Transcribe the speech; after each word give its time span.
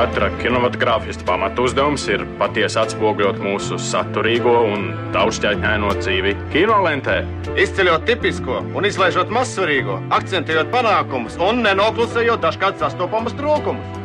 Katra 0.00 0.30
kinematogrāfista 0.40 1.26
pamatu 1.28 1.66
uzdevums 1.68 2.06
ir 2.08 2.22
patiesi 2.40 2.78
atspoguļot 2.80 3.36
mūsu 3.44 3.76
saturīgo 3.84 4.54
un 4.70 4.86
daudzšķaitņaino 5.12 5.90
dzīvi 5.98 6.32
kinolentē. 6.54 7.18
Izceļot 7.60 8.06
tipisko 8.08 8.62
un 8.80 8.88
izlaižot 8.88 9.28
mazsvarīgo, 9.36 9.98
akcentējot 10.16 10.72
panākumus 10.72 11.36
un 11.44 11.60
nenoklusējot 11.66 12.40
dažkārt 12.46 12.80
sastopamus 12.80 13.36
trūkumus. 13.36 14.00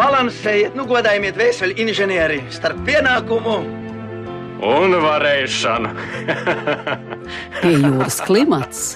Balansējiet, 0.00 0.72
nu 0.72 0.88
godājiet 0.88 1.36
vēseli 1.36 1.76
inženieri 1.84 2.40
starp 2.56 2.80
pienākumu 2.88 3.58
un 4.72 4.98
varēšanu. 5.04 5.94
Pie 7.60 7.76
jūras 7.76 8.22
klimats 8.24 8.88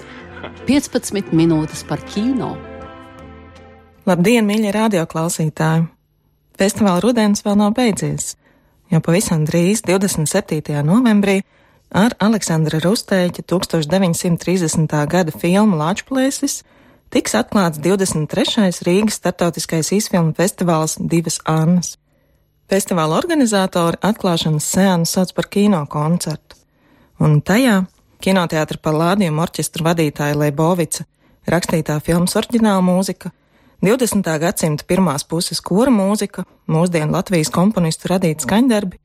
15 0.65 1.37
minūtes 1.37 1.85
par 1.85 2.01
kino. 2.09 2.55
Labdien, 4.09 4.49
mīļie 4.49 4.79
radioklausītāji! 4.81 5.91
Festivāla 6.61 7.01
rudens 7.01 7.41
vēl 7.41 7.55
nav 7.57 7.71
beidzies, 7.73 8.35
jo 8.93 8.99
pavisam 9.01 9.47
drīz, 9.49 9.81
27. 9.87 10.75
novembrī, 10.85 11.39
ar 11.89 12.13
Aleksandra 12.21 12.83
Rustēķa 12.85 13.47
1930. 13.49 14.93
gada 15.09 15.33
filmu 15.33 15.79
Lāčplēsis 15.81 16.59
tiks 17.09 17.39
atklāts 17.39 17.81
23. 17.81 18.69
Rīgas 18.85 19.17
startautiskais 19.23 19.89
īsfilmu 19.97 20.37
festivāls 20.37 20.99
Divas 21.01 21.41
Annas. 21.49 21.95
Festivāla 22.69 23.17
organizatori 23.23 23.97
atklāšanas 24.05 24.69
sēnu 24.77 25.09
sauc 25.09 25.33
par 25.33 25.49
kino 25.49 25.81
koncertu, 25.89 26.61
un 27.25 27.41
tajā 27.41 27.87
kinoteātra 28.21 28.77
palādījuma 28.85 29.49
orķestra 29.49 29.89
vadītāja 29.89 30.37
Leibovica 30.37 31.09
rakstītā 31.49 32.03
filmas 32.05 32.37
oriģināla 32.37 32.85
mūzika 32.85 33.33
20. 33.81 34.39
gadsimta 34.39 34.85
pirmās 34.85 35.23
puses 35.25 35.63
kora 35.65 35.89
mūzika, 35.89 36.43
mūsdienu 36.69 37.15
Latvijas 37.15 37.49
komponistu 37.49 38.11
radīti 38.13 38.45
skaņdarbi 38.45 38.99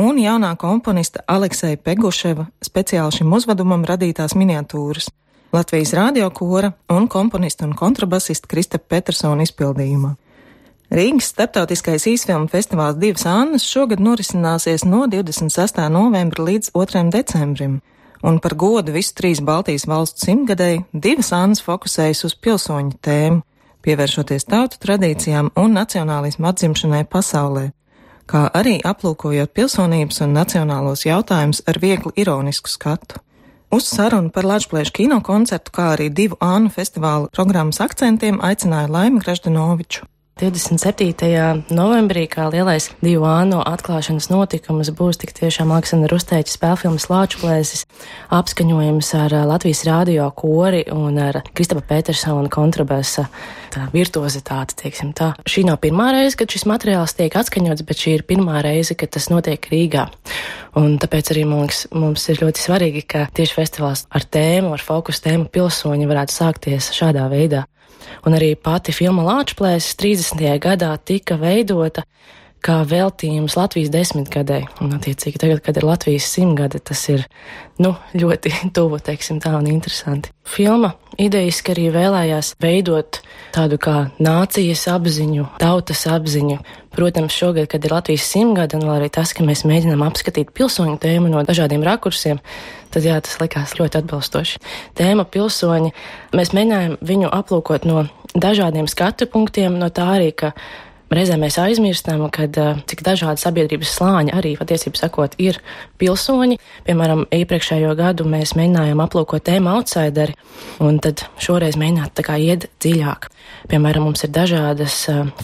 un 0.00 0.16
jaunā 0.16 0.54
komponista 0.56 1.20
Alekseja 1.28 1.76
Peguševa 1.76 2.46
speciāli 2.64 3.18
šim 3.18 3.34
uzvedumam 3.36 3.82
radītās 3.84 4.32
miniatūras 4.32 5.10
Latvijas 5.52 5.92
radiokora 5.92 6.70
un 6.96 7.08
komponista 7.12 7.66
un 7.68 7.74
kontrabasista 7.76 8.48
Kristapa 8.48 8.88
Petersona 8.94 9.44
izpildījumā. 9.44 10.14
Rīgas 10.96 11.28
starptautiskais 11.34 12.06
īsfilmu 12.08 12.48
festivāls 12.48 12.96
Divas 12.96 13.26
Annas 13.28 13.66
šogad 13.68 14.00
norisināsies 14.00 14.86
no 14.88 15.02
26. 15.12 15.82
novembra 15.92 16.46
līdz 16.46 16.70
2. 16.72 17.02
decembrim, 17.12 17.82
un 18.24 18.40
par 18.40 18.56
godu 18.56 18.96
visu 18.96 19.12
trīs 19.20 19.44
Baltijas 19.44 19.84
valstu 19.84 20.24
simtgadēji 20.24 20.86
Divas 20.94 21.34
Annas 21.36 21.60
fokusējas 21.68 22.24
uz 22.30 22.38
pilsoņu 22.40 22.96
tēmu 23.04 23.44
pievēršoties 23.86 24.48
tautu 24.50 24.80
tradīcijām 24.82 25.52
un 25.62 25.76
nacionālismu 25.78 26.50
atzimšanai 26.50 27.04
pasaulē, 27.10 27.68
kā 28.26 28.46
arī 28.60 28.80
aplūkojot 28.82 29.54
pilsonības 29.54 30.20
un 30.26 30.34
nacionālos 30.34 31.06
jautājumus 31.06 31.62
ar 31.70 31.78
viegli 31.82 32.12
ironisku 32.22 32.72
skatu. 32.72 33.22
Uz 33.70 33.88
sarunu 33.90 34.30
par 34.30 34.46
Latvijas 34.46 34.92
kino 34.94 35.20
koncertu, 35.22 35.72
kā 35.74 35.92
arī 35.94 36.10
divu 36.10 36.38
Ānu 36.40 36.70
festivāla 36.70 37.30
programmas 37.34 37.80
akcentiem 37.82 38.38
aicināja 38.42 38.90
Laima 38.90 39.22
Graždanoviču. 39.22 40.06
27. 40.36 41.64
novembrī, 41.72 42.26
kā 42.28 42.50
lielais 42.52 42.90
divu 43.00 43.24
ānu 43.24 43.62
atklāšanas 43.64 44.26
notikums, 44.28 44.90
būs 44.92 45.16
tik 45.22 45.30
tiešām 45.32 45.70
Aleksandra 45.72 46.10
Rustēķa 46.12 46.52
spēlfilmas 46.52 47.06
Lāčplēsis, 47.08 47.86
apskaņojums 48.36 49.14
ar 49.16 49.32
Latvijas 49.48 49.80
rādio 49.88 50.26
kori 50.36 50.82
un 50.92 51.16
ar 51.24 51.38
Kristapa 51.56 51.80
Petersona 51.88 52.50
kontrabasa 52.52 53.24
virtuozitāti, 53.94 54.76
teiksim 54.82 55.14
tā. 55.16 55.30
Šī 55.48 55.64
nav 55.70 55.78
pirmā 55.80 56.10
reize, 56.18 56.36
kad 56.36 56.52
šis 56.52 56.66
materiāls 56.68 57.16
tiek 57.16 57.32
atskaņots, 57.32 57.86
bet 57.88 58.02
šī 58.02 58.18
ir 58.18 58.24
pirmā 58.28 58.60
reize, 58.66 58.92
kad 58.92 59.14
tas 59.16 59.30
notiek 59.32 59.70
Rīgā. 59.72 60.04
Un 60.76 60.98
tāpēc 61.00 61.32
arī 61.32 61.46
mums, 61.48 61.86
mums 61.96 62.28
ir 62.28 62.42
ļoti 62.44 62.60
svarīgi, 62.60 63.06
ka 63.08 63.24
tieši 63.32 63.56
festivāls 63.56 64.04
ar 64.12 64.28
tēmu, 64.28 64.74
ar 64.76 64.84
fokusu 64.84 65.24
tēmu 65.30 65.48
pilsoņi 65.48 66.12
varētu 66.12 66.36
sākties 66.36 66.92
šādā 66.92 67.24
veidā 67.32 67.64
un 68.26 68.36
arī 68.36 68.54
pati 68.56 68.94
filma 68.96 69.24
Lāčplēsis 69.26 69.96
30. 70.00 70.42
gadā 70.62 70.92
tika 71.04 71.38
veidota 71.40 72.04
kā 72.66 72.80
veltījums 72.88 73.56
Latvijas 73.58 73.92
desmitgadē, 73.94 74.62
un 74.82 74.96
attiecīgi 74.96 75.40
tagad, 75.42 75.62
kad 75.64 75.78
ir 75.78 75.86
Latvijas 75.86 76.26
simtgade, 76.34 76.80
tas 76.82 77.04
ir, 77.12 77.26
nu, 77.82 77.94
ļoti 78.16 78.52
tuvu, 78.76 79.00
teiksim 79.02 79.40
tā, 79.42 79.54
un 79.58 79.68
interesanti. 79.70 80.32
Filma 80.46 80.92
idejiski 81.18 81.72
arī 81.72 81.86
vēlējās 81.94 82.54
veidot 82.62 83.20
tādu 83.54 83.78
kā 83.82 83.96
nācijas 84.22 84.86
apziņu, 84.92 85.46
tautas 85.62 86.04
apziņu. 86.10 86.58
Protams, 86.96 87.34
šogad, 87.36 87.66
kad 87.68 87.84
ir 87.84 87.92
Latvijas 87.92 88.24
simtgada, 88.30 88.78
un 88.78 88.88
arī 88.94 89.10
tas, 89.12 89.34
ka 89.36 89.44
mēs 89.44 89.66
mēģinām 89.68 90.04
apskatīt 90.06 90.54
pilsoņu 90.56 90.96
tēmu 91.02 91.28
no 91.28 91.42
dažādiem 91.44 91.84
rakursiem, 91.84 92.40
tad 92.94 93.04
jā, 93.04 93.18
tas 93.20 93.36
likās 93.42 93.74
ļoti 93.76 94.00
atbilstoši. 94.00 94.62
Tēma 94.96 95.26
pilsoņi, 95.28 95.92
mēs 96.36 96.54
mēģinājām 96.56 96.96
viņu 97.04 97.32
aplūkot 97.36 97.84
no 97.88 98.06
dažādiem 98.32 98.88
skatu 98.88 99.28
punktiem, 99.28 99.76
no 99.80 99.90
tā 99.92 100.08
arī, 100.16 100.30
ka 100.32 100.54
Reizēm 101.06 101.44
mēs 101.44 101.54
aizmirstam, 101.62 102.24
kad 102.34 102.56
cik 102.90 103.04
dažādi 103.06 103.38
sabiedrības 103.38 103.92
slāņi 103.94 104.32
arī 104.34 104.56
patiesībā 104.58 104.98
sakot 104.98 105.36
ir 105.38 105.60
pilsoņi. 106.02 106.56
Piemēram, 106.88 107.22
iepriekšējo 107.30 107.92
gadu 107.98 108.26
mēs 108.26 108.56
mēģinājām 108.58 109.02
aplūkot 109.04 109.44
tēmu 109.46 109.70
outsideri, 109.70 110.34
un 110.82 110.98
tad 111.04 111.22
šoreiz 111.38 111.78
mēģināt 111.78 112.16
tā 112.18 112.24
kā 112.26 112.40
iet 112.42 112.66
dziļāk. 112.82 113.28
Piemēram, 113.70 114.08
mums 114.08 114.26
ir 114.26 114.32
dažādas 114.34 114.96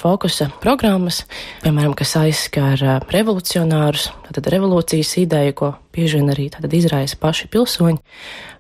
fokusa 0.02 0.48
programmas, 0.64 1.22
piemēram, 1.62 1.94
kas 1.98 2.16
aizskar 2.18 2.82
revolucionārus, 3.14 4.08
tātad 4.26 4.50
revolūcijas 4.56 5.14
ideju, 5.22 5.54
ko 5.62 5.70
bieži 5.94 6.18
vien 6.18 6.34
arī 6.34 6.50
izraisa 6.74 7.22
paši 7.22 7.46
pilsoņi. 7.54 8.02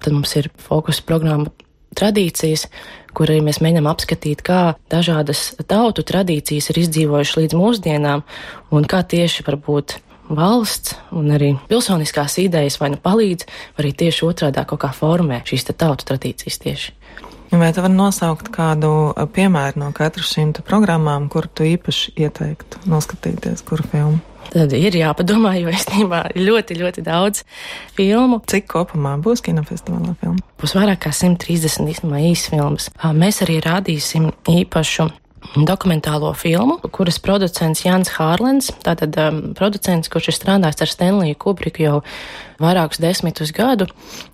Tad 0.06 0.14
mums 0.14 0.38
ir 0.38 0.52
fokusa 0.68 1.02
programma 1.06 1.50
tradīcijas, 1.98 2.68
kur 3.16 3.30
arī 3.30 3.42
mēs 3.44 3.60
mēģinām 3.64 3.90
apskatīt, 3.90 4.44
kā 4.46 4.74
dažādas 4.92 5.52
tautu 5.68 6.04
tradīcijas 6.06 6.70
ir 6.72 6.82
izdzīvojušas 6.84 7.40
līdz 7.42 7.58
mūsdienām 7.58 8.24
un 8.72 8.88
kā 8.88 9.02
tieši 9.06 9.46
varbūt 9.48 9.98
valsts 10.32 10.96
un 11.12 11.32
arī 11.34 11.52
pilsoniskās 11.68 12.38
idejas 12.42 12.78
vai 12.80 12.92
nu 12.94 13.00
palīdz, 13.02 13.46
vai 13.76 13.84
arī 13.84 13.92
tieši 14.04 14.26
otrādā 14.28 14.64
kaut 14.68 14.84
kā 14.84 14.92
formē 14.96 15.42
šīs 15.48 15.68
tautu 15.72 16.08
tradīcijas 16.08 16.60
tieši. 16.62 16.96
Vai 17.52 17.68
tu 17.76 17.82
vari 17.84 17.92
nosaukt 17.92 18.48
kādu 18.48 19.12
piemēru 19.36 19.82
no 19.82 19.90
katras 19.92 20.30
šīm 20.32 20.54
programmām, 20.64 21.28
kur 21.28 21.44
tu 21.44 21.66
īpaši 21.68 22.14
ieteiktu 22.24 22.80
noskatīties, 22.88 23.60
kuru 23.68 23.84
filmu? 23.92 24.20
Tad 24.52 24.72
ir 24.76 24.96
jāpadomā, 24.96 25.52
jo 25.60 25.68
īstenībā 25.72 26.22
ir 26.32 26.46
ļoti, 26.48 26.78
ļoti 26.80 27.04
daudz 27.04 27.44
filmu. 27.96 28.40
Cik 28.48 28.70
kopumā 28.72 29.14
būs 29.22 29.44
kinofestivālā 29.44 30.16
filma? 30.20 30.40
Būs 30.60 30.74
vairāk 30.76 31.04
kā 31.04 31.12
130 31.12 31.92
īstenībā 31.92 32.24
īsi 32.32 32.54
filmas. 32.54 32.88
Mēs 33.16 33.42
arī 33.44 33.60
rādīsim 33.64 34.30
īpašu 34.48 35.10
dokumentālo 35.68 36.32
filmu, 36.38 36.78
kuras 36.94 37.18
producents 37.20 37.84
Jans 37.84 38.12
Hārlens, 38.16 38.70
tātad 38.84 39.16
um, 39.20 39.40
producents, 39.58 40.10
kurš 40.12 40.30
ir 40.30 40.38
strādājis 40.38 40.84
ar 40.84 40.92
Stanliju 40.92 41.38
Kubriku 41.42 41.84
jau 41.84 41.96
vairākus 42.62 43.00
desmitus 43.02 43.52
gadu, 43.54 43.88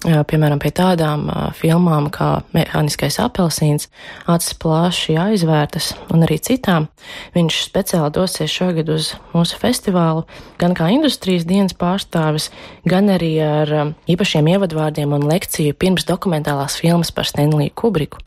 piemēram, 0.04 0.60
pie 0.62 0.72
tādām 0.76 1.26
filmām 1.58 2.10
kā 2.14 2.42
Mehāniskais 2.54 3.18
apelsīns, 3.22 3.88
acis 4.28 4.56
plaši 4.60 5.16
aizvērtas 5.18 5.92
un 6.12 6.26
arī 6.26 6.38
citām. 6.44 6.88
Viņš 7.34 7.60
speciāli 7.66 8.12
dosies 8.14 8.52
šogad 8.52 8.90
uz 8.92 9.12
mūsu 9.34 9.58
festivālu, 9.60 10.26
gan 10.60 10.76
kā 10.78 10.90
industrijas 10.94 11.46
dienas 11.48 11.76
pārstāvis, 11.78 12.50
gan 12.88 13.10
arī 13.14 13.32
ar 13.44 13.74
īpašiem 14.10 14.52
ievadvārdiem 14.54 15.12
un 15.16 15.28
lekciju 15.28 15.76
pirms 15.78 16.06
dokumentālās 16.08 16.78
filmas 16.80 17.12
par 17.14 17.28
Stanliju 17.28 17.74
Kubriku. 17.78 18.20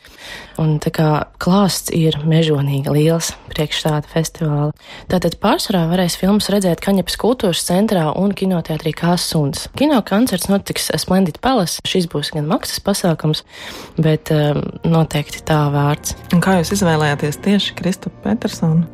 Un 0.62 0.78
tā 0.84 0.92
kā 0.94 1.10
klāsts 1.42 1.92
ir 1.96 2.20
mežonīgi 2.28 2.92
liels 2.94 3.32
priekš 3.52 3.82
tāda 3.88 4.10
festivāla. 4.12 4.72
Tātad 5.12 5.36
pārsvarā 5.42 5.84
varēs 5.90 6.16
filmas 6.20 6.50
redzēt 6.54 6.84
Kaņepes 6.84 7.18
kultūras 7.20 7.64
centrā 7.68 8.06
un 8.16 8.32
kinoteātrī 8.38 8.94
Kāsuns. 8.96 9.66
Kino 9.78 9.91
koncerts 10.08 10.48
notiks 10.52 10.90
Splendid 11.02 11.42
Palace. 11.44 11.84
Šis 11.88 12.08
būs 12.12 12.32
gan 12.36 12.48
maksas 12.50 12.80
pasākums, 12.86 13.44
bet 14.00 14.32
um, 14.34 14.64
noteikti 14.88 15.44
tā 15.48 15.60
vērts. 15.74 16.16
Un 16.36 16.44
kā 16.44 16.58
jūs 16.60 16.74
izvēlējāties 16.78 17.42
tieši 17.44 17.78
Kristofru 17.80 18.24
Petersonu? 18.24 18.86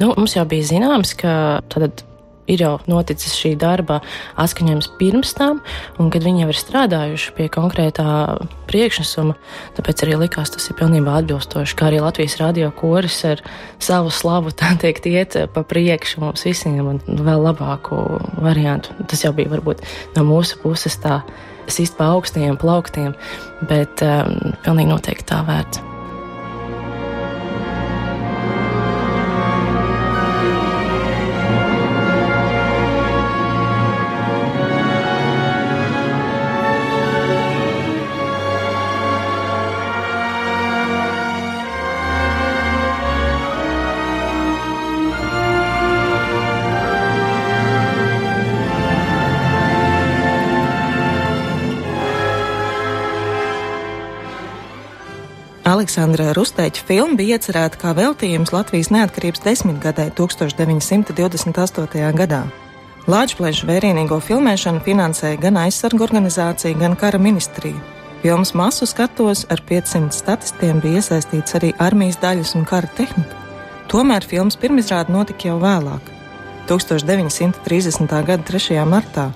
Nu, 0.00 0.12
mums 0.14 0.36
jau 0.38 0.46
bija 0.48 0.70
zināms, 0.70 1.16
ka 1.18 1.34
tad 1.72 2.04
ir 2.50 2.64
jau 2.64 2.72
noticis 2.90 3.34
šī 3.38 3.54
darba 3.60 4.00
atskaņojums 4.40 4.90
pirms 4.98 5.34
tam, 5.36 5.60
un 6.00 6.10
kad 6.12 6.24
viņi 6.26 6.44
jau 6.44 6.50
ir 6.52 6.60
strādājuši 6.60 7.34
pie 7.38 7.48
konkrētā 7.52 8.08
priekšnesuma, 8.70 9.36
tāpēc 9.78 10.04
arī 10.04 10.18
likās 10.24 10.52
tas 10.54 10.68
ir 10.68 10.78
pilnībā 10.78 11.18
atbilstoši, 11.20 11.78
kā 11.78 11.88
arī 11.90 12.02
Latvijas 12.04 12.38
radio 12.42 12.70
koris 12.74 13.20
ar 13.28 13.42
savu 13.82 14.12
slavu, 14.14 14.52
tā 14.56 14.74
teikt, 14.80 15.08
iet 15.08 15.38
pa 15.54 15.64
priekšu 15.64 16.24
mums 16.24 16.44
visiem 16.46 16.84
un 16.84 17.00
vēl 17.06 17.48
labāku 17.48 18.04
variantu. 18.44 18.96
Tas 19.08 19.24
jau 19.24 19.34
bija 19.36 19.52
varbūt 19.54 19.84
no 20.18 20.26
mūsu 20.28 20.60
puses 20.62 20.98
tā 21.00 21.22
sist 21.70 21.96
pa 21.96 22.12
augstiem 22.12 22.58
plauktiem, 22.60 23.14
bet 23.70 24.04
um, 24.04 24.54
pilnīgi 24.66 24.92
noteikti 24.92 25.32
tā 25.32 25.40
vērts. 25.48 25.93
Aleksandra 55.94 56.32
Rusteņa 56.34 56.80
filma 56.88 57.14
bija 57.14 57.36
iecerēta 57.36 57.78
kā 57.78 57.92
veltījums 57.94 58.50
Latvijas 58.50 58.88
neatkarības 58.90 59.44
desmitgadē 59.44 60.08
1928. 60.18 62.08
gadā. 62.18 62.40
Lāčplēša 63.06 63.68
vērienīgo 63.68 64.18
filmēšanu 64.18 64.82
finansēja 64.82 65.38
gan 65.44 65.60
aizsargu 65.62 66.02
organizācija, 66.02 66.74
gan 66.80 66.96
kara 66.98 67.20
ministrija. 67.22 67.78
Filmas 68.24 68.50
masu 68.58 68.88
skatos 68.90 69.44
ar 69.54 69.62
500 69.68 70.10
statistiem 70.18 70.80
bija 70.82 70.98
iesaistīts 70.98 71.54
arī 71.60 71.70
armijas 71.78 72.18
daļas 72.18 72.56
un 72.58 72.66
kara 72.66 72.90
tehnika. 72.98 73.38
Tomēr 73.86 74.26
filmas 74.26 74.58
pirmizrāde 74.58 75.14
notika 75.14 75.52
jau 75.52 75.60
vēlāk, 75.62 76.10
1930. 76.66 78.18
gada 78.32 78.42
3. 78.50 78.82
martā, 78.82 79.30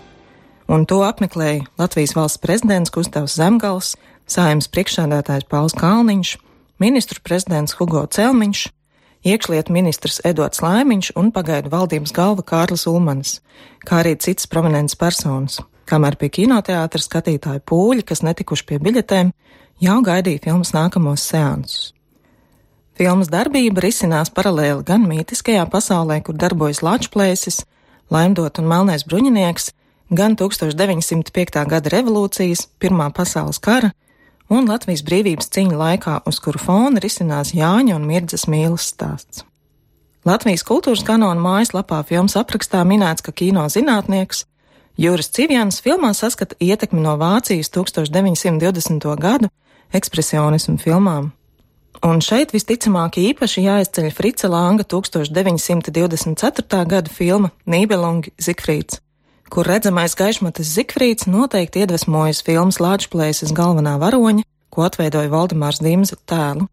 un 0.66 0.90
to 0.90 1.04
apmeklēja 1.06 1.70
Latvijas 1.78 2.18
valsts 2.18 2.42
prezidents 2.42 2.90
Gustavs 2.90 3.38
Zemgals, 3.38 3.94
Sājums 4.28 4.66
priekšsādātājs 4.68 5.46
Pauls 5.48 5.72
Kalniņš, 5.72 6.34
ministru 6.78 7.20
prezidents 7.24 7.74
Hugo 7.78 8.04
Celmiņš, 8.06 8.68
iekšlietu 9.26 9.74
ministrs 9.74 10.20
Edvards 10.24 10.62
Laimiņš 10.62 11.12
un 11.18 11.32
pagaidu 11.34 11.72
valdības 11.72 12.14
galva 12.14 12.44
Kārlis 12.46 12.86
Ulmans, 12.90 13.38
kā 13.86 14.02
arī 14.02 14.14
citas 14.22 14.46
prominentas 14.50 14.96
personas, 14.98 15.58
kamēr 15.90 16.18
pie 16.20 16.30
kinoteātra 16.38 17.02
skatītāju 17.02 17.64
pūļi, 17.66 18.06
kas 18.06 18.22
netikuši 18.22 18.66
pie 18.68 18.78
biļetēm, 18.82 19.32
jau 19.82 19.98
gaidīja 20.06 20.44
filmas 20.48 20.74
nākamos 20.76 21.26
seansus. 21.26 21.92
Filmas 22.98 23.30
darbība 23.30 23.82
risinās 23.84 24.30
paralēli 24.34 24.82
gan 24.86 25.04
mītiskajā 25.06 25.68
pasaulē, 25.70 26.18
kur 26.22 26.34
darbojas 26.34 26.82
Latvijas, 26.82 27.62
Laimdot 28.10 28.58
un 28.58 28.66
Melnais 28.66 29.04
bruņinieks, 29.04 29.72
gan 30.16 30.34
1905. 30.40 31.58
gada 31.68 31.90
revolūcijas, 31.92 32.64
Pirmā 32.80 33.10
pasaules 33.14 33.60
kara 33.60 33.92
un 34.52 34.68
Latvijas 34.68 35.04
brīvības 35.06 35.52
cīņa 35.54 35.78
laikā, 35.78 36.16
uz 36.28 36.40
kuru 36.42 36.60
fona 36.60 37.00
risinās 37.04 37.54
Jāņa 37.56 37.96
un 37.96 38.08
Mirdzas 38.08 38.48
mīlas 38.50 38.90
stāsts. 38.92 39.44
Latvijas 40.28 40.66
kultūras 40.66 41.06
kanona 41.06 41.40
mājaslapā 41.40 42.02
filmas 42.08 42.36
aprakstā 42.36 42.82
minēts, 42.84 43.24
ka 43.24 43.32
kino 43.32 43.64
zinātnieks 43.70 44.44
Jūras 44.98 45.30
Civjans 45.30 45.78
filmā 45.78 46.10
saskata 46.10 46.56
ietekmi 46.58 46.98
no 47.04 47.12
Vācijas 47.20 47.70
1920. 47.70 49.04
gadu 49.22 49.46
ekspresionismu 49.94 50.74
filmām. 50.82 51.30
Un 52.04 52.20
šeit 52.22 52.52
visticamāk 52.54 53.16
īpaši 53.22 53.62
jāizceļ 53.64 54.10
Frica 54.14 54.48
Langa 54.50 54.84
1924. 54.84 56.84
gada 56.90 57.10
filma 57.10 57.50
Nībelungi 57.66 58.30
Zikfrīds, 58.42 59.00
kur 59.52 59.66
redzamais 59.68 60.14
gaišmatas 60.18 60.70
Zikfrīds 60.76 61.28
noteikti 61.30 61.82
iedvesmojas 61.82 62.42
filmas 62.46 62.80
Lāčplēses 62.82 63.54
galvenā 63.56 63.96
varoņa, 64.00 64.44
ko 64.72 64.84
atveidoja 64.86 65.30
Valdemārs 65.32 65.80
Dimza 65.82 66.18
tēlu. 66.28 66.68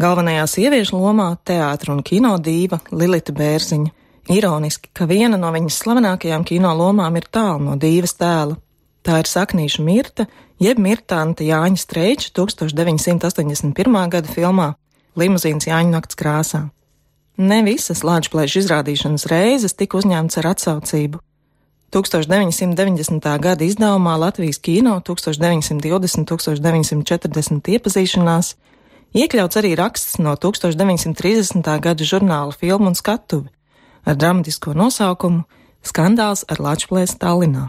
Galvenajā 0.00 0.46
sieviešu 0.50 0.98
lomā 0.98 1.28
teātra 1.46 1.92
un 1.94 2.02
kino 2.02 2.34
dīva 2.42 2.80
Lilita 2.90 3.34
Bērziņa. 3.36 3.92
Ironiski, 4.34 4.88
ka 4.96 5.06
viena 5.06 5.36
no 5.38 5.50
viņas 5.52 5.76
slavenākajām 5.82 6.46
kino 6.48 6.72
lomām 6.74 7.14
ir 7.20 7.28
tālu 7.30 7.68
no 7.68 7.76
dīvas 7.78 8.16
tēla. 8.18 8.56
Tā 9.04 9.20
ir 9.20 9.28
saknīša 9.28 9.84
Mirta, 9.84 10.24
jeb 10.58 10.80
Mirtanta 10.80 11.44
Jāņa 11.44 11.82
Streiča 11.82 12.32
1981. 12.40 14.00
gada 14.10 14.32
filmā 14.32 14.70
Limuzīns 15.20 15.68
Jāņa 15.68 15.92
nakts 15.92 16.18
krāsā. 16.18 16.64
Ne 17.36 17.60
visas 17.66 18.02
Lāčplēša 18.06 18.62
izrādīšanas 18.62 19.28
reizes 19.30 19.76
tika 19.78 20.00
uzņemts 20.00 20.40
ar 20.40 20.50
atsaucību. 20.54 21.20
1990. 21.94 23.22
gada 23.38 23.62
izdevumā 23.64 24.18
Latvijas 24.18 24.58
kino 24.58 24.98
1920-1940 25.06 27.70
iepazīšanās 27.76 28.56
iekļauts 29.14 29.56
arī 29.60 29.76
raksts 29.78 30.18
no 30.18 30.34
1930. 30.34 31.62
gada 31.86 32.02
žurnāla 32.02 32.50
filmu 32.58 32.90
un 32.90 32.98
skatuvi 32.98 33.46
ar 34.04 34.18
dramatisko 34.18 34.74
nosaukumu 34.74 35.46
Skandāls 35.84 36.44
ar 36.50 36.58
Latvijas 36.64 37.14
Tallinā. 37.20 37.68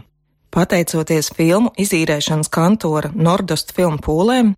Pateicoties 0.50 1.30
filmu 1.36 1.70
izīrēšanas 1.78 2.50
kantora 2.50 3.10
Nordost 3.14 3.72
filmu 3.76 3.98
pūlēm, 4.02 4.54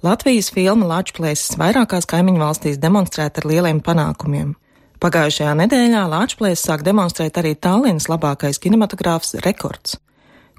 Latvijas 0.00 0.48
filma 0.54 0.86
Latvijas 0.94 1.58
vairākās 1.60 2.08
kaimiņu 2.08 2.40
valstīs 2.40 2.80
demonstrēta 2.80 3.40
ar 3.42 3.46
lieliem 3.50 3.80
panākumiem. 3.84 4.54
Pagājušajā 5.00 5.54
nedēļā 5.56 6.00
Lāčplēs 6.12 6.60
sāk 6.60 6.82
demonstrēt 6.84 7.38
arī 7.40 7.54
Tallinas 7.56 8.04
labākais 8.12 8.58
kinematogrāfs 8.60 9.38
rekords, 9.46 9.94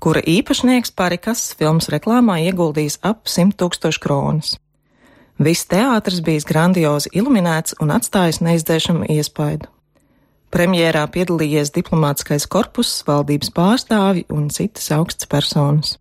kura 0.02 0.24
īpašnieks 0.26 0.96
Parikas 0.98 1.44
filmas 1.60 1.92
reklāmā 1.94 2.40
ieguldījis 2.48 2.98
ap 3.06 3.30
100 3.30 3.54
tūkstošu 3.62 4.02
kronas. 4.02 4.56
Viss 5.38 5.70
teātris 5.70 6.24
bijis 6.26 6.48
grandiozi 6.50 7.12
iluminēts 7.14 7.78
un 7.86 7.94
atstājis 7.94 8.42
neizdzēšamu 8.42 9.12
iespaidu. 9.14 9.70
Premjerā 10.50 11.06
piedalījies 11.14 11.70
diplomātskais 11.78 12.50
korpus, 12.50 12.96
valdības 13.06 13.54
pārstāvi 13.54 14.26
un 14.34 14.50
citas 14.50 14.90
augstas 14.98 15.30
personas. 15.30 15.96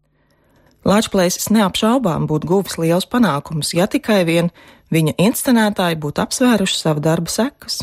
Lāčplēsis 0.89 1.53
neapšaubām 1.53 2.25
būtu 2.25 2.49
guvis 2.49 2.81
liels 2.81 3.05
panākums, 3.05 3.77
ja 3.77 3.85
tikai 3.85 4.23
vien 4.25 4.49
viņa 4.89 5.19
inscenētāji 5.29 6.01
būtu 6.01 6.25
apsvēruši 6.25 6.81
savu 6.81 7.05
darbu 7.05 7.29
sekas. 7.29 7.83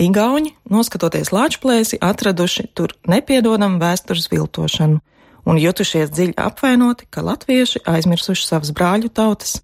Igauņi, 0.00 0.54
noskatoties 0.72 1.30
Lāčplēsi, 1.34 1.98
atraduši 2.00 2.70
tur 2.74 2.94
nepiedodamu 3.08 3.80
vēstures 3.82 4.30
viltošanu 4.32 5.00
un 5.46 5.58
jutušies 5.58 6.10
dziļi 6.14 6.36
apvainoti, 6.38 7.08
ka 7.10 7.24
latvieši 7.26 7.82
aizmirsuši 7.90 8.46
savas 8.46 8.72
brāļu 8.74 9.12
tautas, 9.12 9.60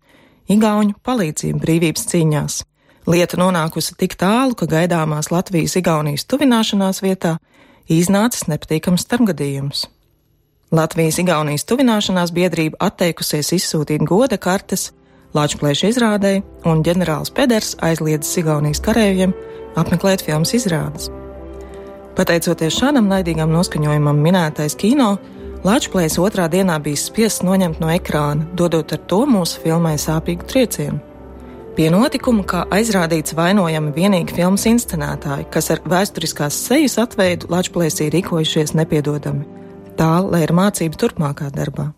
Igauņu 0.48 0.96
palīdzību 1.04 1.60
brīvības 1.60 2.06
cīņās. 2.08 2.62
Lieta 3.08 3.36
nonākusi 3.40 3.94
tik 4.00 4.17
tālu, 4.20 4.56
ka 4.56 4.69
gaidāmās 4.69 5.29
Latvijas-Igaunijas 5.32 6.24
tuvināšanās 6.29 7.03
vietā 7.05 7.34
iznācis 7.88 8.46
nepatīkams 8.48 9.05
starpgadījums. 9.05 9.86
Latvijas-Igaunijas 10.72 11.64
tuvināšanās 11.69 12.32
biedrība 12.36 12.81
atteikusies 12.88 13.53
izsūtīt 13.56 14.05
goda 14.08 14.36
kartes 14.41 14.91
Lāčplēša 15.36 15.93
izrādēji, 15.93 16.43
un 16.64 16.81
ģenerālis 16.84 17.32
Peders 17.36 17.74
aizliedzis 17.84 18.41
Igaunijas 18.41 18.81
kareiviem 18.84 19.34
apmeklēt 19.77 20.25
filmas 20.25 20.55
izrādes. 20.56 21.10
Pateicoties 22.19 22.75
šādam 22.75 23.06
naidīgam 23.10 23.53
noskaņojumam, 23.55 24.22
minētais 24.25 24.75
kino 24.79 25.17
Latvijas 25.67 26.17
otrā 26.22 26.46
dienā 26.51 26.79
bija 26.82 26.98
spiests 26.98 27.44
noņemt 27.46 27.81
no 27.82 27.91
ekrāna, 27.91 28.46
dodot 28.55 28.94
ar 28.94 29.05
to 29.10 29.25
mūsu 29.27 29.63
filmai 29.65 29.96
sāpīgu 29.98 30.46
triecienu. 30.46 30.98
Pie 31.79 31.93
notikuma, 31.94 32.43
kā 32.43 32.65
aizrādīts, 32.75 33.37
vainojami 33.39 33.93
vienīgi 33.94 34.34
filmas 34.34 34.65
inscenētāji, 34.67 35.46
kas 35.55 35.70
ar 35.70 35.84
vēsturiskās 35.87 36.58
sejas 36.67 36.98
atveidu 36.98 37.51
Latvijas 37.55 38.01
ir 38.03 38.10
rīkojušies 38.17 38.75
nepiedodami. 38.79 39.46
Tā, 39.98 40.10
lai 40.27 40.43
ir 40.46 40.55
mācība 40.58 40.98
turpmākā 40.98 41.53
darbā. 41.55 41.93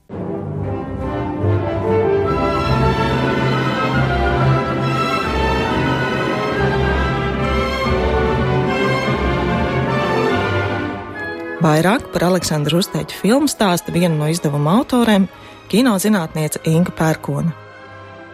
Vairāk 11.61 12.07
par 12.14 12.23
Aleksandru 12.25 12.79
Uzteņa 12.81 13.19
filmu 13.21 13.45
stāsta 13.52 13.93
viena 13.93 14.14
no 14.17 14.31
izdevuma 14.33 14.79
autoriem- 14.79 15.26
kinozinātniece 15.73 16.62
Inga 16.64 16.90
Pērkona. 16.97 17.52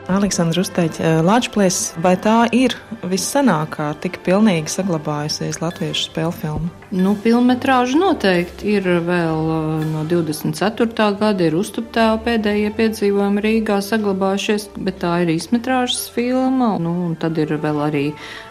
Aleksandra 0.06 0.62
Uzteņa 0.62 1.24
Latvijas, 1.26 1.92
vai 1.98 2.14
tā 2.14 2.46
ir 2.54 2.76
vissenākā, 3.02 3.98
tik 3.98 4.20
pilnīgi 4.22 4.70
saglabājusies 4.70 5.58
latviešu 5.58 6.06
spēļu 6.06 6.34
filma? 6.38 6.70
Nu, 6.94 7.16
Filmetrāža 7.18 7.98
noteikti 7.98 8.76
ir 8.76 8.84
vēl 9.02 9.48
no 9.90 10.04
24. 10.06 10.86
gada, 11.18 11.42
ir 11.42 11.56
uztuptēva 11.58 12.20
pēdējie 12.22 12.68
piedzīvojumi 12.76 13.42
Rīgā 13.42 13.80
saglabājušies, 13.82 14.68
bet 14.86 15.00
tā 15.02 15.16
ir 15.24 15.32
izmetrāžas 15.34 16.04
filma. 16.14 16.76
Nu, 16.78 16.92
un 17.08 17.16
tad 17.18 17.40
ir 17.42 17.56
vēl 17.58 17.80
arī 17.88 18.02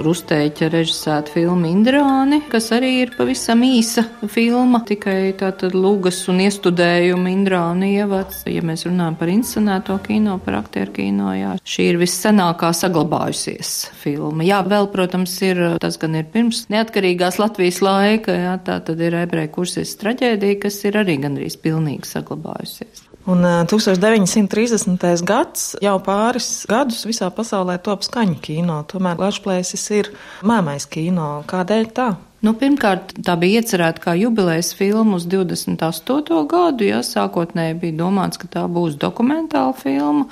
Rustēķa 0.03 0.67
režisēta 0.73 1.31
filma 1.31 1.69
Indrāni, 1.71 2.41
kas 2.51 2.67
arī 2.75 2.89
ir 3.05 3.13
pavisam 3.15 3.63
īsa 3.63 4.03
filma, 4.27 4.83
tikai 4.83 5.31
tātad 5.39 5.77
lūgas 5.77 6.19
un 6.27 6.43
iestudējuma 6.43 7.31
Indrāni 7.31 7.93
ievads. 8.01 8.43
Ja 8.51 8.65
mēs 8.67 8.83
runājam 8.89 9.15
par 9.21 9.31
inscenēto 9.31 9.95
kino, 10.03 10.35
par 10.43 10.59
aktieru 10.59 10.91
kino, 10.99 11.31
jā, 11.39 11.55
šī 11.63 11.87
ir 11.93 12.01
vissenākā 12.03 12.73
saglabājusies 12.75 13.73
filma. 14.03 14.43
Jā, 14.43 14.59
vēl, 14.67 14.91
protams, 14.91 15.39
ir, 15.47 15.63
tas 15.79 15.95
gan 16.03 16.19
ir 16.19 16.27
pirms 16.35 16.65
neatkarīgās 16.73 17.39
Latvijas 17.39 17.79
laika 17.85 18.24
laika, 18.25 18.33
jā, 18.33 18.55
tā 18.63 18.79
tad 18.83 18.99
ir 18.99 19.13
ebreju 19.13 19.51
kurses 19.51 19.95
traģēdija, 20.01 20.59
kas 20.61 20.83
ir 20.85 20.97
arī 20.97 21.17
gandrīz 21.21 21.57
pilnīgi 21.57 22.07
saglabājusies. 22.07 23.03
Un 23.27 23.41
1930. 23.41 25.23
gads 25.25 25.75
jau 25.81 25.97
pāris 25.99 26.65
gadus 26.69 27.05
visā 27.05 27.31
pasaulē 27.31 27.79
top 27.81 28.03
skaņu 28.03 28.39
kino, 28.41 28.83
tomēr 28.85 29.17
Latvijas 29.17 29.73
ir 29.91 30.11
mēmais 30.43 30.85
kino. 30.85 31.43
Kādēļ 31.47 31.89
tā? 31.93 32.15
Nu, 32.45 32.53
pirmkārt, 32.53 33.15
tā 33.25 33.33
bija 33.41 33.61
iecerēta 33.61 34.03
kā 34.03 34.13
jubilejas 34.13 34.75
filma 34.77 35.17
uz 35.17 35.25
28. 35.25 36.45
gadu, 36.45 36.85
ja 36.85 37.01
sākotnēji 37.01 37.79
bija 37.81 37.97
domāts, 38.03 38.37
ka 38.37 38.47
tā 38.47 38.67
būs 38.69 38.99
dokumentāla 39.01 39.73
filma. 39.73 40.29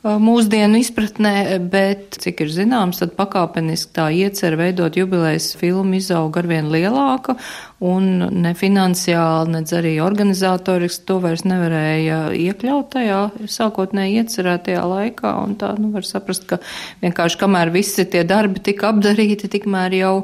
Mūsdienu 0.00 0.78
izpratnē, 0.80 1.58
bet, 1.72 2.16
cik 2.22 2.40
ir 2.46 2.52
zināms, 2.54 3.02
tad 3.02 3.12
pakāpeniski 3.18 3.92
tā 3.98 4.06
iecer 4.16 4.56
veidot 4.56 4.96
jubilejas 4.96 5.50
filmu 5.60 5.98
izauga 5.98 6.40
arvien 6.40 6.70
lielāka, 6.72 7.34
un 7.84 8.06
ne 8.40 8.54
finansiāli, 8.56 9.52
nedz 9.58 9.74
arī 9.76 9.98
organizatoriski 10.00 11.04
to 11.08 11.18
vairs 11.20 11.44
nevarēja 11.44 12.20
iekļaut 12.36 12.88
tajā 12.94 13.20
sākotnēji 13.44 14.22
iecerētajā 14.22 14.86
laikā, 14.94 15.34
un 15.44 15.58
tā, 15.60 15.74
nu, 15.80 15.92
var 15.92 16.08
saprast, 16.08 16.48
ka 16.48 16.62
vienkārši 17.04 17.42
kamēr 17.42 17.72
visi 17.74 18.08
tie 18.08 18.24
darbi 18.24 18.64
tika 18.70 18.94
apdarīti, 18.94 19.52
tikmēr 19.52 20.00
jau 20.00 20.14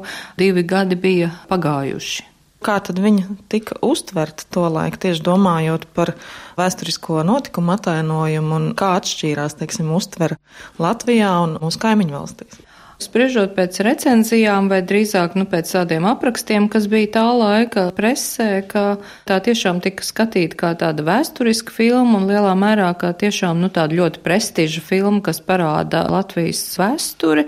divi 0.41 0.65
gadi 0.65 0.97
bija 0.97 1.29
pagājuši. 1.51 2.36
Kā 2.65 2.79
tad 2.81 2.97
viņa 3.01 3.37
tika 3.53 3.77
uztverta 3.85 4.47
to 4.53 4.63
laiku, 4.73 4.97
tieši 5.03 5.21
domājot 5.25 5.85
par 5.93 6.15
vēsturisko 6.57 7.21
notikumu 7.27 7.75
atainojumu 7.75 8.55
un 8.57 8.71
kā 8.77 8.95
atšķīrās, 8.97 9.59
teiksim, 9.59 9.91
uztvere 9.93 10.39
Latvijā 10.81 11.35
un 11.45 11.59
mūsu 11.61 11.83
kaimiņu 11.83 12.17
valstīs? 12.17 12.66
Spriežot 12.97 13.51
pēc 13.53 13.75
recenzijām, 13.85 14.71
vai 14.71 14.79
drīzāk 14.81 15.35
nu, 15.37 15.45
pēc 15.45 15.69
tādiem 15.69 16.05
aprakstiem, 16.09 16.65
kas 16.65 16.87
bija 16.89 17.11
tā 17.19 17.25
laika 17.29 17.83
presē, 17.93 18.63
ka 18.65 18.97
tā 19.29 19.35
tiešām 19.45 19.83
tika 19.85 20.01
skatīta 20.01 20.57
kā 20.57 20.71
tāda 20.81 21.05
vēsturiska 21.05 21.75
filma 21.75 22.17
un 22.17 22.25
lielā 22.25 22.55
mērā 22.57 22.87
kā 22.97 23.11
tiešām 23.13 23.61
nu, 23.61 23.69
tāda 23.69 23.93
ļoti 23.99 24.23
prestiža 24.25 24.81
filma, 24.81 25.21
kas 25.27 25.37
parāda 25.45 26.07
Latvijas 26.09 26.63
vēsturi. 26.81 27.43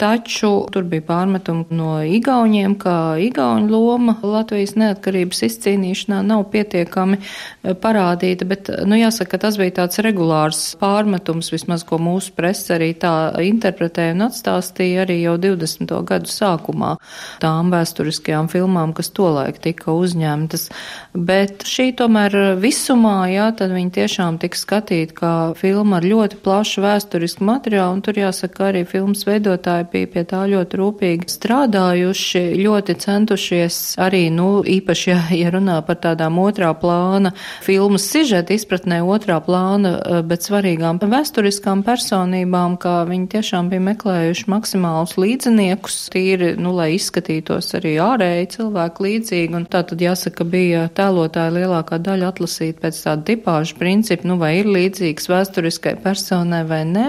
Taču 0.00 0.54
tur 0.72 0.88
bija 0.88 1.04
pārmetumi 1.10 1.68
no 1.76 1.98
Igauniem, 2.00 2.78
ka 2.80 3.18
Igauņu 3.20 3.68
loma 3.68 4.16
Latvijas 4.24 4.72
neatkarības 4.80 5.44
izcīnīšanā 5.50 6.22
nav 6.24 6.46
pietiekami 6.56 7.20
e, 7.20 7.76
parādīta, 7.76 8.48
bet, 8.48 8.72
nu, 8.88 8.96
jāsaka, 9.02 9.42
tas 9.44 9.60
bija 9.60 9.82
tāds 9.82 10.00
regulārs 10.00 10.64
pārmetums, 10.80 11.52
vismaz 11.52 11.84
ko 11.84 12.00
mūsu 12.00 12.32
presa 12.40 12.78
arī 12.78 12.94
tā 12.96 13.14
interpretēja 13.52 14.16
un 14.16 14.30
atstāstīja 14.30 14.93
bija 14.94 15.04
arī 15.04 15.18
jau 15.22 15.34
20. 15.38 15.90
gadu 16.06 16.30
sākumā 16.30 16.94
tām 17.42 17.72
vēsturiskajām 17.74 18.48
filmām, 18.52 18.94
kas 18.94 19.10
tolaik 19.10 19.58
tika 19.62 19.92
uzņemtas. 19.92 20.68
Bet 21.14 21.64
šī 21.66 21.94
tomēr 21.98 22.56
visumā, 22.62 23.26
jā, 23.32 23.50
tad 23.58 23.74
viņi 23.74 23.90
tiešām 23.94 24.38
tika 24.42 24.58
skatīti 24.58 25.14
kā 25.18 25.34
filma 25.58 25.98
ar 25.98 26.06
ļoti 26.06 26.38
plašu 26.44 26.84
vēsturisku 26.84 27.44
materiālu, 27.44 27.98
un 27.98 28.02
tur 28.04 28.18
jāsaka, 28.18 28.70
arī 28.70 28.84
filmas 28.86 29.24
veidotāji 29.26 29.88
bija 29.92 30.10
pie 30.14 30.24
tā 30.30 30.44
ļoti 30.50 30.80
rūpīgi 30.80 31.30
strādājuši, 31.34 32.44
ļoti 32.62 32.98
centušies 33.04 33.80
arī, 34.02 34.28
nu, 34.34 34.62
īpaši, 34.62 35.10
ja, 35.10 35.20
ja 35.34 35.52
runā 35.54 35.80
par 35.86 35.98
tādām 36.02 36.38
otrā 36.42 36.70
plāna 36.78 37.34
filmas 37.64 38.06
sižeta 38.10 38.54
izpratnē 38.54 39.02
otrā 39.02 39.40
plāna, 39.44 39.96
bet 40.26 40.46
svarīgām 40.46 41.02
vēsturiskām 41.02 41.82
personībām, 41.86 42.78
kā 42.80 43.02
viņi 43.08 43.30
tiešām 43.36 43.70
bija 43.72 43.82
meklējuši 43.90 44.48
maksimāli 44.50 44.83
maksimālus 44.84 45.16
līdziniekus, 45.18 45.96
tīri, 46.12 46.54
nu, 46.60 46.74
lai 46.76 46.94
izskatītos 46.94 47.74
arī 47.78 47.96
ārēji 48.02 48.50
cilvēku 48.56 49.04
līdzīgi, 49.06 49.54
un 49.56 49.66
tā 49.66 49.82
tad 49.88 50.00
jāsaka, 50.00 50.44
bija 50.44 50.88
tēlotāja 50.94 51.52
lielākā 51.54 51.98
daļa 51.98 52.30
atlasīt 52.32 52.80
pēc 52.82 53.00
tāda 53.04 53.24
tipāžu 53.30 53.78
principu, 53.78 54.28
nu, 54.28 54.36
vai 54.38 54.58
ir 54.60 54.68
līdzīgs 54.68 55.28
vēsturiskai 55.30 55.96
personai 56.04 56.64
vai 56.68 56.82
nē, 56.84 57.06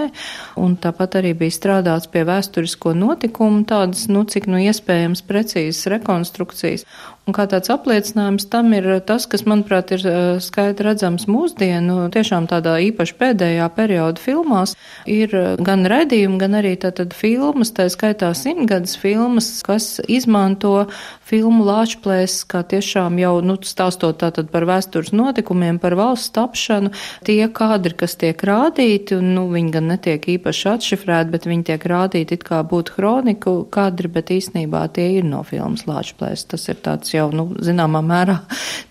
un 0.56 0.76
tāpat 0.76 1.18
arī 1.20 1.34
bija 1.36 1.56
strādāts 1.56 2.08
pie 2.08 2.24
vēsturisko 2.26 2.94
notikumu 2.96 3.64
tādas, 3.68 4.08
nu, 4.08 4.24
cik 4.24 4.48
nu 4.48 4.60
iespējams 4.62 5.24
precīzas 5.26 5.90
rekonstrukcijas, 5.92 6.86
Un 7.26 7.34
kā 7.34 7.42
tāds 7.50 7.72
apliecinājums 7.74 8.44
tam 8.52 8.68
ir 8.76 8.84
tas, 9.02 9.24
kas, 9.26 9.42
manuprāt, 9.50 9.90
ir 9.96 10.04
eh, 10.06 10.18
skaidri 10.38 10.86
redzams 10.86 11.24
mūsdienu, 11.26 12.04
tiešām 12.14 12.46
tādā 12.46 12.76
īpaši 12.84 13.16
pēdējā 13.18 13.66
perioda 13.74 14.22
filmās, 14.22 14.76
ir 15.10 15.34
eh, 15.34 15.48
gan 15.66 15.82
redījumi, 15.90 16.38
gan 16.38 16.54
arī 16.60 16.76
tātad 16.84 17.16
filmas, 17.18 17.74
tā 17.74 17.88
skaitā 17.90 18.30
simtgadas 18.38 18.94
filmas, 19.02 19.48
kas 19.66 19.96
izmanto 20.06 20.84
filmu 21.26 21.64
Lāčplēs, 21.66 22.38
kā 22.48 22.62
tiešām 22.66 23.18
jau, 23.20 23.34
nu, 23.44 23.56
stāstot 23.66 24.20
tātad 24.22 24.50
par 24.52 24.66
vēstures 24.68 25.12
notikumiem, 25.16 25.80
par 25.82 25.96
valsts 25.98 26.32
tapšanu, 26.36 26.92
tie 27.26 27.40
kadri, 27.52 27.96
kas 27.98 28.16
tiek 28.20 28.40
rādīti, 28.46 29.18
un, 29.18 29.32
nu, 29.36 29.46
viņi 29.52 29.74
gan 29.74 29.90
netiek 29.90 30.28
īpaši 30.36 30.68
atšifrēti, 30.76 31.32
bet 31.34 31.48
viņi 31.50 31.66
tiek 31.72 31.88
rādīti 31.90 32.38
it 32.38 32.46
kā 32.46 32.62
būtu 32.66 32.96
kroniku 32.98 33.56
kadri, 33.72 34.10
bet 34.12 34.32
īsnībā 34.34 34.86
tie 34.94 35.08
ir 35.18 35.26
no 35.26 35.42
filmas 35.46 35.86
Lāčplēs. 35.88 36.46
Tas 36.52 36.68
ir 36.70 36.80
tāds 36.84 37.14
jau, 37.14 37.28
nu, 37.34 37.48
zināmā 37.62 38.02
mērā 38.06 38.40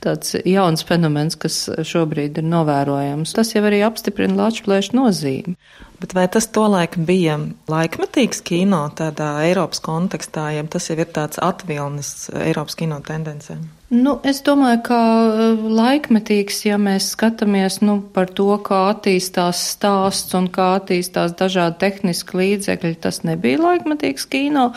tāds 0.03 0.35
jauns 0.43 0.83
fenomens, 0.87 1.39
kas 1.39 1.65
šobrīd 1.87 2.41
ir 2.41 2.47
novērojams. 2.51 3.35
Tas 3.37 3.55
jau 3.55 3.63
arī 3.65 3.83
apstiprina 3.87 4.43
Lāčplēša 4.43 4.97
nozīmi. 4.97 5.55
Bet 5.99 6.11
vai 6.13 6.25
tas 6.27 6.47
tolaik 6.51 6.97
bija 7.07 7.37
laikmetīgs 7.71 8.41
kino 8.45 8.81
tādā 8.99 9.29
Eiropas 9.45 9.79
kontekstā, 9.83 10.49
ja 10.57 10.65
tas 10.67 10.89
jau 10.89 10.97
ir 10.99 11.07
tāds 11.15 11.39
atvilnis 11.41 12.24
Eiropas 12.33 12.75
kino 12.79 12.99
tendencēm? 13.05 13.65
Nu, 13.93 14.15
es 14.25 14.39
domāju, 14.41 14.79
ka 14.87 14.97
eh, 14.97 15.59
laikmetīgs, 15.77 16.63
ja 16.65 16.79
mēs 16.81 17.11
skatāmies 17.13 17.83
nu, 17.85 17.99
par 18.15 18.31
to, 18.33 18.47
kā 18.65 18.79
attīstās 18.95 19.59
stāsts 19.75 20.33
un 20.33 20.47
kā 20.49 20.71
attīstās 20.79 21.35
dažādi 21.37 21.77
tehniski 21.83 22.39
līdzekļi, 22.39 22.95
tas 23.03 23.21
nebija 23.27 23.59
laikmetīgs 23.61 24.25
kino, 24.31 24.71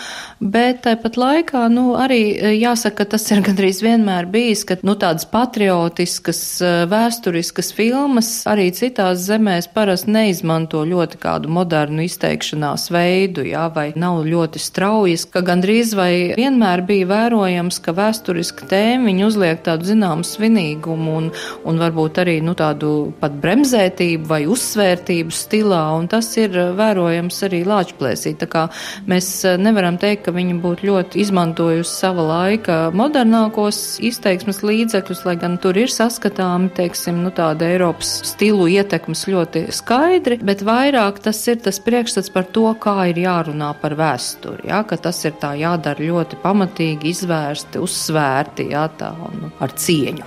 bet 0.45 0.83
tāpat 0.85 1.17
laikā 1.17 1.63
nu, 1.73 1.95
arī 1.97 2.21
eh, 2.37 2.53
jāsaka, 2.59 2.99
ka 3.01 3.15
tas 3.15 3.25
ir 3.33 3.41
gandrīz 3.49 3.81
vienmēr 3.81 4.29
bijis, 4.29 4.67
ka 4.69 4.77
nu, 4.85 4.93
tādas 5.01 5.25
patriotiskas, 5.33 6.43
eh, 6.61 6.85
vēsturiskas 6.93 7.73
filmas 7.73 8.31
arī 8.45 8.69
citās 8.77 9.25
zemēs 9.25 9.71
parasti 9.73 10.13
neizmanto 10.13 10.85
ļoti 10.85 11.23
kādu 11.25 11.49
modernu 11.49 12.05
izteikšanās 12.05 12.91
veidu, 12.93 13.49
jā, 13.49 13.65
vai 13.73 13.89
nav 13.97 14.21
ļoti 14.29 14.61
straujas, 14.61 15.25
ka 15.33 15.41
gandrīz 15.49 15.97
vai 15.97 16.13
vienmēr 16.37 16.85
bija 16.85 17.09
vērojams, 17.17 17.81
ka 17.81 17.97
vēsturiska 17.97 18.69
tēma 18.69 18.98
tēma, 18.99 19.07
viņi 19.07 19.27
uzliek 19.27 19.63
tādu 19.63 19.87
zināmu 19.87 20.25
svinīgumu 20.25 21.17
un, 21.19 21.31
un 21.65 21.79
varbūt 21.79 22.19
arī 22.23 22.41
nu, 22.43 22.55
tādu 22.55 23.13
pat 23.21 23.33
bremzētību 23.41 24.27
vai 24.29 24.47
uzsvērtību 24.47 25.31
stilā, 25.31 25.95
un 25.99 26.09
tas 26.09 26.37
ir 26.37 26.51
eh, 26.57 26.73
vērojams 26.75 27.43
arī 27.45 27.65
lāčplēsī. 27.65 28.35
Tā 28.39 28.49
kā 28.49 28.69
mēs 29.07 29.45
eh, 29.45 29.57
nevaram 29.59 29.99
teikt, 29.99 30.27
ka 30.27 30.35
viņi 30.35 30.59
būtu 30.63 30.89
ļoti 30.89 31.23
izmantojusi 31.23 31.91
sava 31.91 32.23
laika 32.27 32.91
modernākos 32.93 34.01
izteiksmes 34.03 34.63
līdzekļus, 34.63 35.25
lai 35.27 35.37
gan 35.39 35.59
tur 35.59 35.77
ir 35.79 35.89
saskatāmi, 35.89 36.73
teiksim, 36.75 37.23
nu, 37.23 37.31
tāda 37.31 37.69
Eiropas 37.69 38.21
stilu 38.27 38.69
ietekmes 38.69 39.27
ļoti 39.29 39.69
skaidri, 39.75 40.41
bet 40.43 40.65
vairāk 40.67 41.23
tas 41.23 41.41
ir 41.49 41.61
tas 41.63 41.81
priekšstats 41.83 42.33
par 42.35 42.49
to, 42.53 42.67
kā 42.81 43.11
ir 43.13 43.23
jārunā 43.23 43.73
par 43.81 43.97
vēsturi, 43.99 44.69
ja, 44.71 44.83
ka 44.89 44.99
tas 45.01 45.21
ir 45.29 45.37
tā 45.41 45.55
jādara 45.59 46.03
ļoti 46.03 46.39
pamatīgi, 46.43 47.13
izvērsti, 47.13 47.81
uzsvērti, 47.83 48.71
ja, 48.73 48.88
prātā 48.89 49.13
un 49.29 49.53
ar 49.61 49.73
cieņu. 49.73 50.25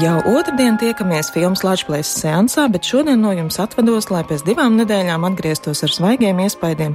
Jau 0.00 0.16
otrdien 0.24 0.78
tiekamies 0.80 1.28
filmas 1.34 1.60
Latvijas 1.60 2.08
seansā, 2.22 2.70
bet 2.72 2.86
šodien 2.88 3.20
no 3.20 3.34
jums 3.36 3.58
atvados, 3.60 4.08
lai 4.08 4.22
pēc 4.24 4.46
divām 4.46 4.78
nedēļām 4.78 5.26
atgrieztos 5.28 5.84
ar 5.84 5.92
svaigiem 5.92 6.40
iespaidiem 6.40 6.94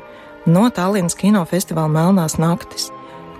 no 0.49 0.65
Tallinas 0.73 1.13
kinofestivāla 1.19 1.91
Melnās 1.91 2.39
naktis, 2.41 2.89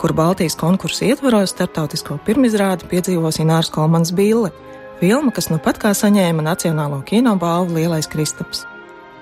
kur 0.06 0.14
Baltijas 0.14 0.54
konkursu 0.54 1.08
ietvaros 1.08 1.50
starptautisko 1.50 2.20
pirmizrādi 2.28 2.86
piedzīvos 2.92 3.40
Inārs 3.42 3.72
Kolmans 3.74 4.12
Bille 4.14 4.52
Filma, 5.00 5.32
kas 5.34 5.48
nu 5.50 5.58
pat 5.58 5.80
kā 5.82 5.96
saņēma 5.98 6.46
Nacionālo 6.46 7.00
kino 7.10 7.34
balvu 7.42 7.80
Lielais 7.80 8.06
Kristaps. 8.06 8.68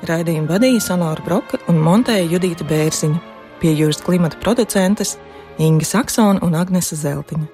Raidījumu 0.04 0.52
vadīja 0.52 0.84
Sonora 0.84 1.24
Broka 1.24 1.62
un 1.72 1.80
montēja 1.80 2.28
Judīta 2.34 2.68
Bērziņa, 2.68 3.24
pie 3.64 3.72
jūras 3.80 4.04
klimata 4.04 4.44
producentes 4.44 5.16
Inga 5.56 5.88
Saksona 5.88 6.44
un 6.44 6.60
Agnese 6.60 7.00
Zeltiņa. 7.00 7.48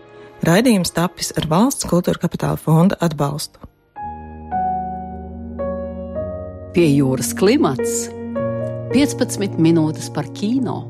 Raidījums 0.50 0.98
tapis 0.98 1.30
ar 1.38 1.46
valsts 1.54 1.86
kultūra 1.86 2.26
kapitāla 2.26 2.58
fonda 2.58 2.98
atbalstu. 2.98 3.62
Pie 6.74 6.96
jūras 6.96 7.36
klimats 7.38 8.08
15 8.96 9.62
minūtes 9.62 10.10
par 10.18 10.34
kino. 10.34 10.88